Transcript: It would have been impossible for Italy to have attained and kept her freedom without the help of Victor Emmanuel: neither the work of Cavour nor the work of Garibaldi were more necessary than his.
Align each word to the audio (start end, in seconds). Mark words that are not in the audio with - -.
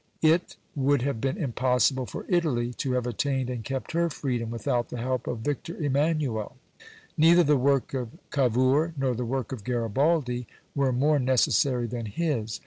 It 0.23 0.55
would 0.75 1.03
have 1.03 1.21
been 1.21 1.37
impossible 1.37 2.07
for 2.07 2.25
Italy 2.27 2.73
to 2.73 2.93
have 2.93 3.05
attained 3.05 3.51
and 3.51 3.63
kept 3.63 3.91
her 3.91 4.09
freedom 4.09 4.49
without 4.49 4.89
the 4.89 4.97
help 4.97 5.27
of 5.27 5.41
Victor 5.41 5.77
Emmanuel: 5.77 6.57
neither 7.19 7.43
the 7.43 7.55
work 7.55 7.93
of 7.93 8.09
Cavour 8.31 8.95
nor 8.97 9.13
the 9.13 9.25
work 9.25 9.51
of 9.51 9.63
Garibaldi 9.63 10.47
were 10.73 10.91
more 10.91 11.19
necessary 11.19 11.85
than 11.85 12.07
his. 12.07 12.59